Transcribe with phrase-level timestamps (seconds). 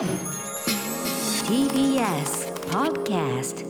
[0.00, 0.08] TBS
[2.70, 3.66] Podcast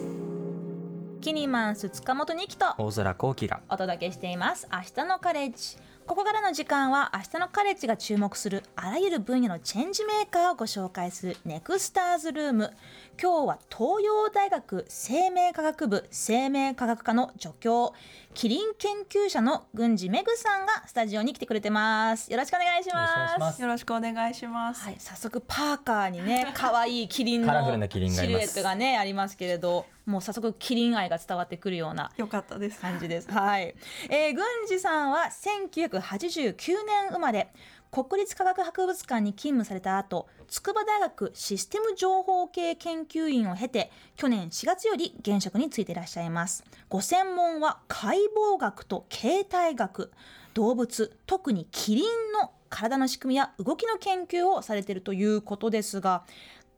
[1.21, 4.69] キニマンス塚本二木と大空幸輝がお届けしています。
[4.73, 5.77] 明日のカレッジ。
[6.07, 12.73] ここからの時間は明日のカレッジが注目するあらゆる分野のチェンジメーカーをご紹介するネクスターズルーム。
[13.21, 17.93] 今日は東洋大学生命科学部生命科学科の助教
[18.33, 24.85] キリン研究者の郡司めぐさんがスタジオに来てくれてますよろしくお願いしますよろしくお願いします。
[24.85, 32.81] はい、早速パーカーにね 可愛いキリンのシルエットがねありますけれどもう早速キリン愛が伝わってくるようなよかったです。
[32.81, 33.31] 感じです。
[33.31, 33.75] はい。
[34.09, 37.53] えー、郡司さんは1989年生まれ。
[37.91, 46.63] 国立科学博物館に勤務された後、筑波大学システム情報系研究員を経て、去年4月より現職に就いていらっしゃいます。
[46.89, 50.13] ご専門は解剖学と形態学、
[50.55, 56.23] 動物、特にキリンの体の仕組みや動きの研究をされているということですが、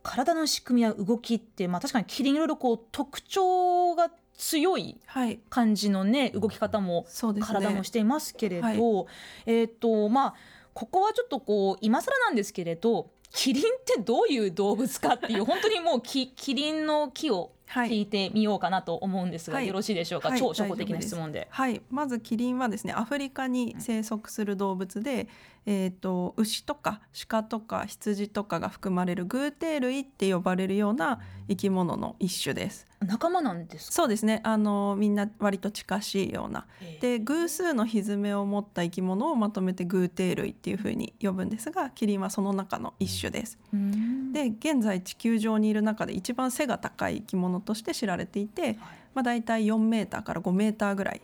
[0.03, 5.41] 体の仕組みや動きって、まあ確かにキリンいろいろこう特徴が強いはい。
[5.51, 7.07] 感じのね動き方も
[7.41, 9.07] 体もしていますけれど、はい
[9.47, 10.35] えっ、とまあ
[10.75, 21.49] ここはちょっとこう今更なんですけれどキリンってどういう動物かっていう本当にもうキキリンの木を聞いてみようかなと思うんですが、はいよろしいでしょうか、はい超初歩的な質問で。
[21.51, 21.81] はい。
[21.91, 25.29] まずキリンはですね、アフリカに生息する動物で、
[25.65, 32.87] えっ、と牛とか鹿とか羊とかが含まれる偶蹄類って呼ばれるような生き物の一種です。
[33.01, 33.93] 仲間なんですか？
[33.93, 34.41] そうですね。
[34.45, 36.67] あのみんな割と近しいような。
[37.01, 43.59] で偶数の蹄を持った生き物をまとめて偶蹄類っていうふうに呼ぶんですが、キリンはその中の一種です。
[43.73, 48.79] うんで現在地球上にいる中で一番背が高い生き物として知られていて、
[49.15, 51.23] まあ、大体4メーターから5メーターぐらい。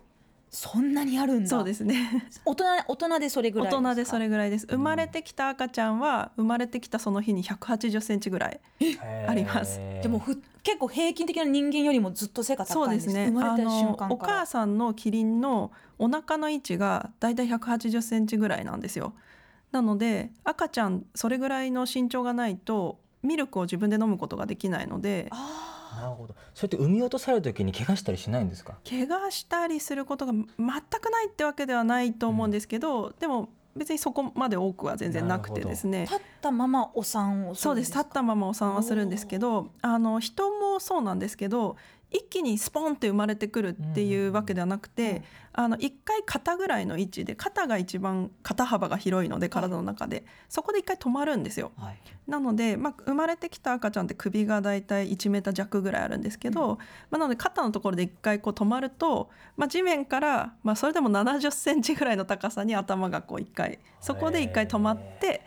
[0.50, 1.48] そんなにあるんだ。
[1.48, 2.27] そうですね。
[2.45, 4.67] 大人大人でそれぐらい大人でそれれぐらいです。
[4.67, 8.61] 生まれてきた赤ちゃんは生まれてきたその日に180センチぐらい
[9.27, 9.78] あります。
[10.03, 13.41] でもふ結構平均的な人間よりもずっと背が高いんですそうですね。
[13.42, 19.13] あのお母さんのキリンのお腹の位置が大体180センチぐらいなんですよ。
[19.70, 26.35] なので赤ちゃんそれぐらいの身長がないとミルクを自分で飲むことができないのであなるほど。
[26.55, 28.79] それって産み落とされる時に怪我したりしないんですか？
[28.89, 35.98] 怪我したりすることが全くないってわけではないと思うんですけど、でも別にそこまで多くは全然なくてですね。
[35.98, 37.92] ー立ったままお産をすそうです。
[37.92, 41.77] 立ったままお産はするんですけどあの人もそうなんですけど
[42.11, 51.73] 一気にスポンって生まれてくるっていうわけではなくて、あの一回肩ぐらいの位置で肩が一番肩幅が広いので体の中で、そこで一回止まるんですよ。
[51.77, 51.98] はい。
[52.27, 56.79] なので、まあ、生まれてきた赤ちゃんって首がだいたい1メーター弱ぐらいあるんですけど、
[57.11, 65.42] まあ、なので肩のところで一回こう止まると、まあ、地面から、まあ、それでも70センチぐらいの高さに頭がこう一回そこで一回止まって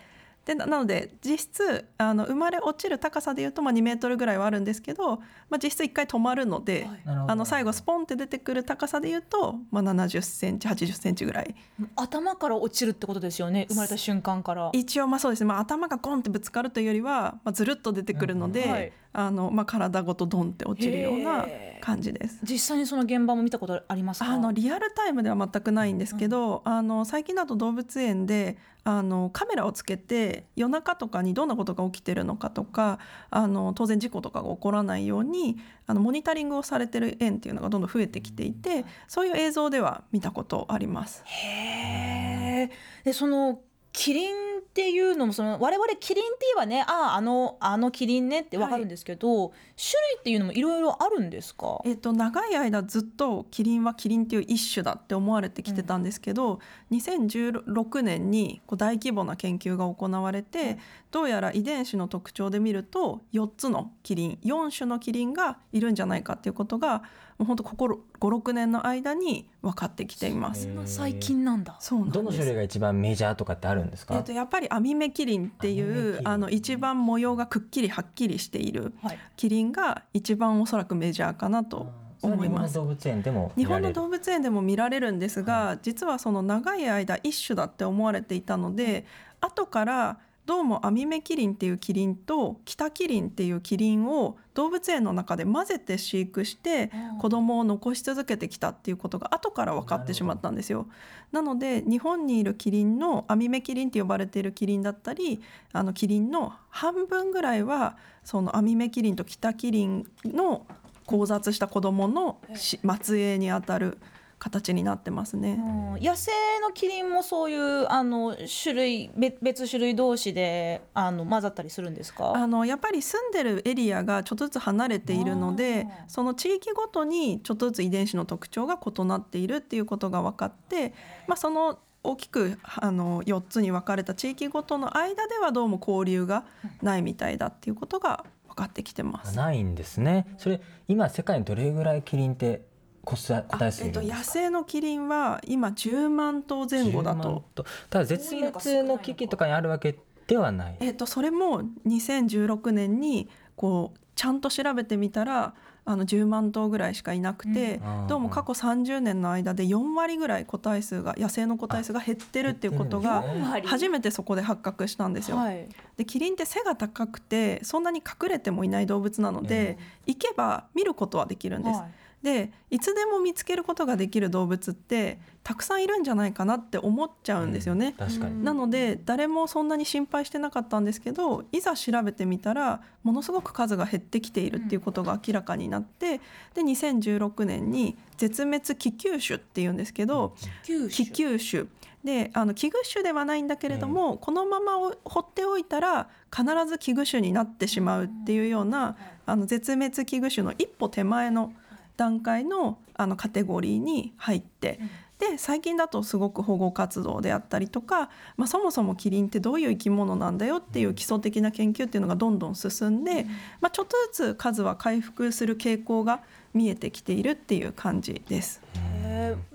[0.46, 5.18] でななので実質あの生まれ落ちる高さでいうと、まあ、2メートルぐらいはあるんですけど、
[5.50, 7.02] まあ、実質一回止まるので、はい。
[7.28, 11.56] あの最後スポンって出てくる高さでいうと、まあ、70センチ80センチぐらい。
[11.96, 14.72] 頭から落ちるってことですよね生まれた瞬間から。
[14.74, 18.72] 一応まあそうですね、まあ、頭がゴンってぶつかるというよりは、まあ、ずるっと出てくるので、うん。
[18.72, 21.46] はいあのまあ、体ごとドンって落ちるような
[21.82, 22.40] 感じです。
[22.44, 24.28] 実際にその現場も見たことありますか？
[24.28, 33.00] あのリアルタイムでは全くないんですけど、あの最近だと動物園であのカメラをつけて夜中とかにどんなことが起きてるのかとか
[33.30, 35.58] あの当然事故とかが起こらないように
[35.88, 41.22] あのモニタリングをされてる園っていうのがどんどん増えてきていてそういう映像では見たことあります。
[41.26, 42.72] へえ。
[43.04, 43.60] でその
[43.94, 51.82] キリンっていうのもその我々キリンって言えばねあああのあのキリンねってわかるんですけど、種類っていうのもいろいろあるんですか？
[51.84, 56.60] えっと、長い間ずっとキリンはキリンっていう一種だって思われてきてたんですけど、
[56.92, 60.78] 2016年にこう大規模な研究が行われて、
[61.12, 67.04] どうやら遺伝子の特徴で見ると4つのキリン4種のキリンがいるんじゃないかっていうことが
[67.42, 70.66] もう本当ここ56年の間に分かってきています。
[70.66, 71.76] そんな最近なんだ。
[71.80, 72.14] そうなんです。
[72.14, 79.18] どの種類が一番メジャーとかってあるんですか、えっと、やっぱりアミメキリンっていうあの一番模様がくっきりはっきりしているはい。
[79.38, 81.88] キリンが一番おそらくメジャーかなと
[82.22, 82.74] 思います。
[82.74, 83.94] 日本の動物園でも日見られる？
[83.94, 89.08] 本の動物園でも見られるんですが、実はその長い間一種だって思われていたので
[89.40, 100.88] 後からどうもアミメキリンっていうキリンとキタキリンっていうキリンを動物園の中で混ぜて飼育してうん子供を残し続けてきたっていうことが後から分かってしまったんですよ。
[101.32, 105.42] なので日本にいるキリンのアミメキリンって呼ばれているキリンだったり
[105.72, 110.66] あのキリンの半分ぐらいはそのアミメキリンとキタキリンの
[111.06, 114.00] 交雑した子供のし末裔にあたる
[114.44, 115.52] 形になってますね。
[115.60, 122.34] うん野生のキリンもそういうあの種類別別種類同士であの混ざったりするんですか？
[122.36, 130.94] あのやっぱり住んでるエリアがちょっとずつ離れているのでその地域ごとにちょっとずつ遺伝子の特徴が異なっているっていうことが分かって、
[131.28, 136.46] まあ、その大きくあの4つに分かれた地域ごとの間ではどうも交流が
[136.82, 139.38] ないみたいだっていうことが分かってきてます。
[139.38, 140.26] ないんですね。
[140.40, 142.64] それ今世界にどれぐらいキリンって
[143.04, 144.16] 個体個体数えっと、野。
[144.24, 147.44] 生のキリンは今10万頭前後だ10万と。
[147.56, 147.66] と。
[147.90, 150.78] ただ絶滅の危機とかにあるわけではない。
[150.80, 155.54] えっと、それも2016年にこうちゃんと調べてみたら
[155.84, 163.24] あの10万頭ぐらいしかいなくて、うんどうも過去30年の間で4割ぐらい個体数が野生の個体数が減ってるっていうことが
[163.66, 165.38] 初めてそこで発覚したんですよ。
[165.38, 165.68] はい
[166.02, 169.78] でキリンって背が高くてそんなに隠れてもいない動物なので、
[170.08, 171.80] 行けば見ることはできるんです。
[171.80, 171.92] はい
[172.24, 177.96] でいつでも見つけることができる動物ってたくさんいるんじゃないかなって思っちゃうんですよね。
[177.98, 178.44] 確かに。
[178.44, 186.20] なので誰もそんなに心配してなかったんですけどいざ調べてみたらものすごく数が減ってきているっていうことが明らかになって
[186.54, 191.66] で2016年に絶滅危急種っていうんですけど九危急種
[192.04, 198.96] であの危惧種ではないんだけれども、このままお放っておいたら必ず危惧種になってしまうっていうような
[199.26, 201.54] あの絶滅危惧種の一歩手前の
[201.98, 204.80] 段階のあのカテゴリーに入って。
[205.20, 213.28] で最近だとすごく保護活動であったりとか、まあ、そもそもキリンってどういう生き物なんだよっていう基礎的な研究っていうのがどんどん進んで、
[213.60, 216.22] まあ、ちょっとずつ数は回復する傾向が
[216.56, 218.62] 見えてきているっていう感じです。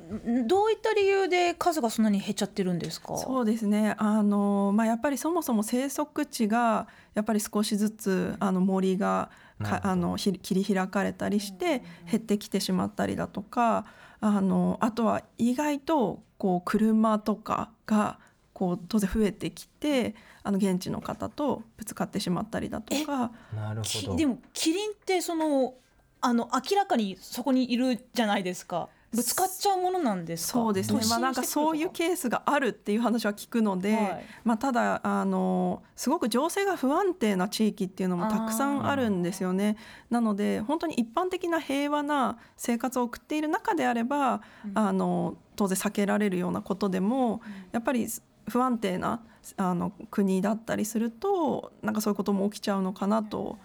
[0.08, 3.17] えーどういった理由で数がそんなに減っちゃってるんですか？
[3.17, 3.94] そうですね。
[3.99, 9.31] あの、まあ、やっぱりそもそも生息地がやっぱり少しずつあの森が
[9.62, 13.87] かあのひ切り開かれたりして減ってきてしまったりだとか
[14.20, 18.19] あのあとは意外とこう車とかが
[18.53, 23.32] こう当然増えてきてあの現地の方とぶつかってしまったりだとか。
[23.55, 23.82] なるほど。
[23.82, 25.75] きでもキリンってその
[26.20, 30.53] あの明らかにそこにいるじゃないですかぶつかっちゃうものなんですか？
[30.53, 31.01] そうですね。
[31.09, 34.25] まあなんかそういうケースがあるっていう話は聞くので、はい。
[34.45, 39.77] まあ、ただあのすごく情勢が不安定な地域っていうのもたくさんあるんですよね。
[40.11, 44.43] なので本当に一般的な平和な生活を送っている中であれば、
[44.75, 47.41] あの当然避けられるようなことでも、
[47.73, 48.07] やっぱり
[48.49, 49.23] 不安定な
[49.57, 53.59] あの国だったりするとなんかそういうことも起きちゃうのかなと。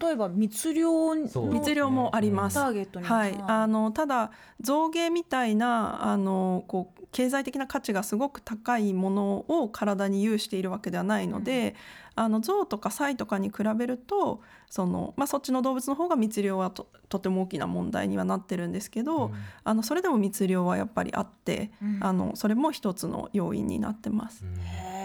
[0.00, 2.54] 例えば密漁密漁もあります。
[2.54, 4.30] ターゲットにはい、あのただ
[4.60, 11.74] 象牙みたいなあのこう経済的な価値がすごく高いものを体に有しているわけではないので、
[12.16, 19.34] あの象とかサイとかに比べるとその、まあ、そっちの動物の方が密漁はととても大きな問題にはなってるんですけど、うん。
[19.64, 21.98] あのそれでも密漁はやっぱりあって、うん。
[22.02, 24.44] あのそれも一つの要因になってます。
[24.44, 24.97] へー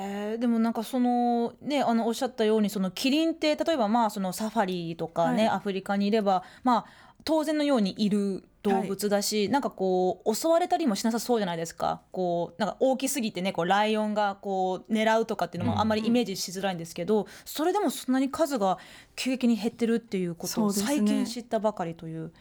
[0.44, 5.56] でもなんかそのねあのおっしゃったようにそのキリンって例えばまあそのサファリとかね、はい。
[5.56, 6.86] アフリカにいればまあ
[7.24, 12.02] 当然のようにいる動物だし、なんかこう襲われたりもしなさそうじゃないですか。
[12.12, 18.80] こうなんか大きすぎてねこうライオンがこう狙うとかっていうのうんもあんまりイメージしづらいんですけど、それでもそんなに数が
[19.16, 22.34] 急激に減ってるっていうことを最近知ったばかりという。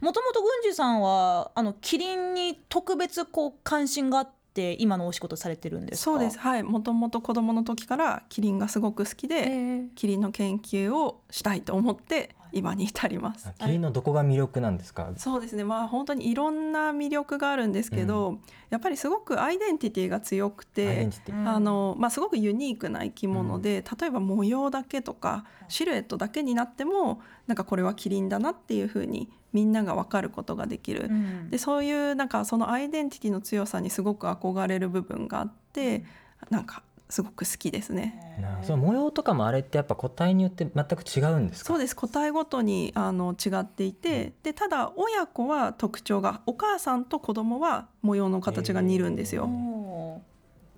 [0.00, 6.04] もともと郡司さんはあのキリンに特別こう関心があって今のお仕事されてるんですか？
[6.04, 6.38] そうです。
[6.38, 6.62] はい。
[6.62, 13.50] もともと子供の時からキリンがすごく好きで、キリンの研究をしたいと思って今に至ります。
[13.58, 15.10] キリンのどこが魅力なんですか？
[15.16, 15.64] そうですね。
[15.64, 21.08] まあ本当にいろんな魅力があるんですけど、やっぱりすごくアイデンティティが強くて
[21.46, 31.08] あの、まあ、すごくユニークな生き物で、例えば模様だけとかシルエットだけになってもなんかこれはキリンだなっていうふうにみんなが分かることができる。
[31.10, 36.04] うんでそういうなんかそのアイデンティティの強さにすごく憧れる部分があって
[36.50, 38.18] なんかすごく好きですね。
[38.62, 41.68] その模様とかもあれってやっぱ個体によって全く違うんですか？
[41.68, 49.44] そうです個体ごとにあの違っていてでただ親子は特徴がお母さんと子供は模様の形が似るんですよ。
[49.44, 49.91] おー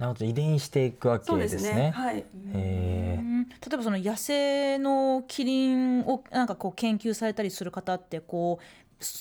[0.04, 1.75] なるほど遺伝していくわけそうでですすね。
[1.75, 1.90] ね。
[1.90, 2.16] はい。
[2.16, 8.64] 例えばその野生のキリンをなんかこう研究されたりする方ってこう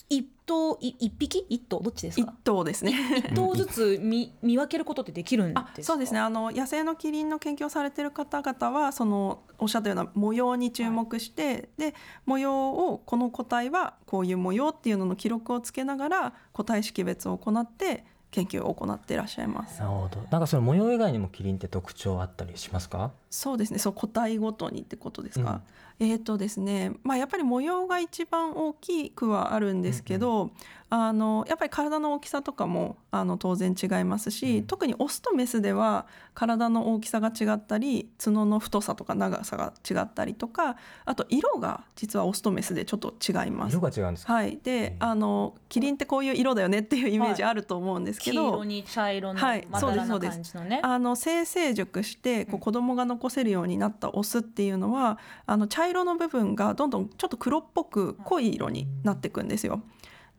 [0.10, 1.46] 一頭い一匹？
[1.50, 1.80] 一頭？
[1.80, 2.94] どっちです一か頭ですね。
[3.18, 19.80] 一頭ずつ見見分けることってできるんですそうですねあの野生のキリンの研究をされてる方々はそのおっしゃったような模様に注目して、で模様をこの個体はこういう模様っていうのの記録をつけながら個体識別を行って研究を行っていらっしゃいます。
[19.80, 20.18] なるほど。
[20.30, 23.12] なんかその模様以外にもキリンって特徴あったりしますか？
[23.30, 25.62] そうですねそう個体ごとにってことですか、
[26.00, 30.52] えーとですねまあやっぱり模様が一番大きくはあるんですけど、
[30.90, 34.66] あのやっぱり体の大きさとかもあの当然違いますし、うん。
[34.66, 43.74] 特にオスとメスでは体の大きさが違ったり角の太さとか長さが違ったりとかあと色が実はオスとメスでちょっと違います。
[43.74, 43.82] 色。
[43.82, 44.34] が違うんですか？
[44.34, 49.68] はい、であのキリンってこういう色だよねっていうイメージあると思うんですけ黄ど、色に茶色のはい。
[49.70, 59.84] まだらな感じのね、あの性成熟してこう子供が残せるようになったオスっていうのはあの茶色の部分がどんどんちょっと黒っぽく濃い色になっていくんですよ。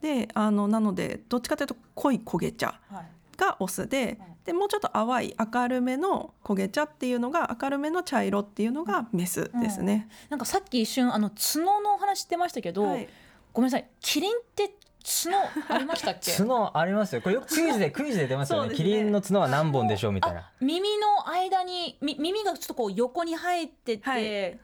[0.02, 3.04] であのなのでどっちかというと濃い焦げ茶はい
[3.37, 10.08] がオスででもうちょっと淡い明るめの焦げ茶っていうのが明るめの茶色っていうのがメスですね。
[10.28, 13.08] なんかさっき一瞬あの角のお話してましたけど、はい
[13.52, 14.75] ごめんなさいキリンって
[15.25, 15.37] 角
[15.68, 16.32] ありましたっけ？
[16.37, 17.23] 角ありますよ。
[17.23, 18.70] これよくクイズでクイズで出ますよね。
[18.70, 20.52] ねキリンの角は何本でしょうみたいあな。
[20.61, 24.61] 耳の間にみ耳がちょっとこう横に生えてて、はい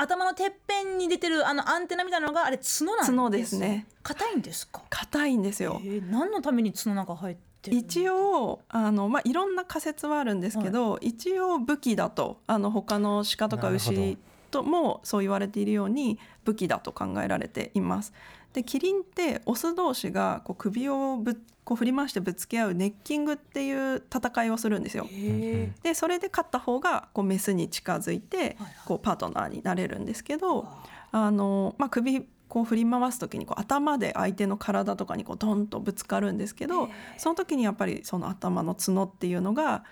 [0.00, 3.10] 頭のてっぺんに出てるあのアンテナみたいなのがあれ角なんです。
[3.12, 3.86] 角ですね。
[4.02, 4.82] 硬いんですか？
[4.90, 5.80] 硬いんですえよ。
[5.82, 14.16] ー、何のために角なんか生えてる一応あの、まあ、いろんな仮説はあるんですけど、一応武器だとあの他の鹿とか牛
[14.50, 18.12] ともそう言われているように武器だと考えられています。
[18.52, 25.06] でキリンってオス同士がこう首をぶこう振り回してぶつけ合うネッキングっていう戦いをするんですよ。
[25.08, 30.66] へでそれで勝った方がこうメスに近づいてはいこうパートナーになれるんですけど
[31.12, 39.84] あの、まあ、首こう振り回す時にこう頭で相手の体とかにこうドンとぶつかるんですけどその時にやっぱりその頭の角っていうのが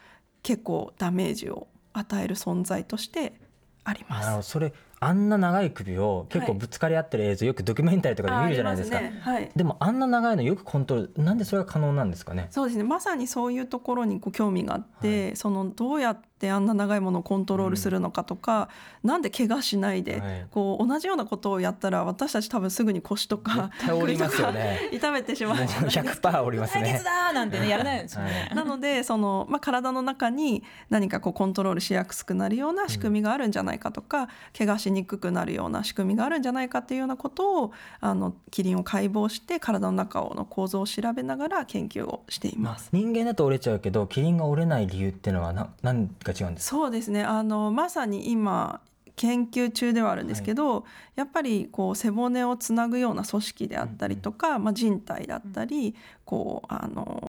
[0.43, 3.35] 結構ダメージを与える存在として
[3.85, 4.25] あります。
[4.25, 4.43] なるほど。
[4.43, 9.01] それあんな長い首を結構ぶつかり合ってる映像よくドキュメンタリーとかで見るじゃないですか。
[9.01, 9.19] ね。
[9.23, 9.51] はい。
[9.55, 12.49] でもあんな長いのよくコントロールなんでそれが可能なんですかね？
[12.51, 12.85] そうですね。
[12.85, 18.69] まさにそういうところにこう興味があって、そのどうやってあんな長いものをコントロールするのかとか、
[19.03, 24.53] なんで怪我しないで、はいこう同じようなことをやったら私たち多分すぐに腰とか首とか
[24.93, 26.31] 痛めてしまもううじゃないですか。
[26.31, 27.05] 100%折りますね対決。
[27.05, 42.91] だーなんてねやらないですよね、なのでその、まあ、体の中に何かこうコントロールしやすくなるような仕組みがあるんじゃないかとか、怪我しにくくなるような仕組みがあるんじゃないかっていうようなことをあのキリンを解剖して体の中の構造を調べながら研究をしています。
[42.93, 46.77] 人間だと折れちゃうけどキリンが折れない理由っていうのはな何が違うんですか？
[46.77, 47.25] そうですね。
[47.25, 48.81] あのまさに今
[49.17, 50.85] 研究中ではあるんですけど、
[51.17, 57.21] やっぱりこう背骨をつなぐような組織であったりとか、まあ、人体だったりこうあの